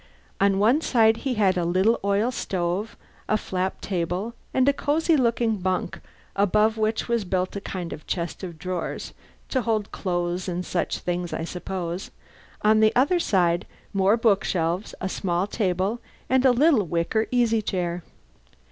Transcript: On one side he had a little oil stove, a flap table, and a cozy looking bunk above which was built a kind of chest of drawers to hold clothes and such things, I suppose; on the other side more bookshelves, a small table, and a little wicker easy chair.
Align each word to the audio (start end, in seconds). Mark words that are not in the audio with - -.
On 0.39 0.57
one 0.57 0.81
side 0.81 1.17
he 1.17 1.35
had 1.35 1.57
a 1.59 1.63
little 1.63 1.99
oil 2.03 2.31
stove, 2.31 2.97
a 3.29 3.37
flap 3.37 3.81
table, 3.81 4.33
and 4.51 4.67
a 4.67 4.73
cozy 4.73 5.15
looking 5.15 5.57
bunk 5.57 5.99
above 6.35 6.75
which 6.75 7.07
was 7.07 7.23
built 7.23 7.55
a 7.55 7.61
kind 7.61 7.93
of 7.93 8.07
chest 8.07 8.43
of 8.43 8.57
drawers 8.57 9.13
to 9.49 9.61
hold 9.61 9.91
clothes 9.91 10.49
and 10.49 10.65
such 10.65 10.97
things, 10.97 11.33
I 11.33 11.43
suppose; 11.43 12.09
on 12.63 12.79
the 12.79 12.95
other 12.95 13.19
side 13.19 13.67
more 13.93 14.17
bookshelves, 14.17 14.95
a 14.99 15.07
small 15.07 15.45
table, 15.45 16.01
and 16.27 16.45
a 16.45 16.51
little 16.51 16.87
wicker 16.87 17.27
easy 17.29 17.61
chair. 17.61 18.01